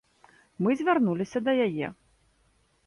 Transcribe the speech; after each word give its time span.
Мы 0.67 0.71
звярнуліся 0.79 1.39
да 1.49 1.57
яе. 1.69 1.87